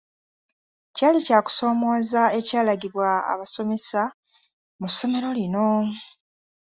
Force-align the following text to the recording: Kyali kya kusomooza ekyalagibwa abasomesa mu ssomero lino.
Kyali 0.95 1.19
kya 1.25 1.39
kusomooza 1.45 2.21
ekyalagibwa 2.39 3.09
abasomesa 3.33 4.01
mu 4.79 4.87
ssomero 4.91 5.29
lino. 5.39 5.69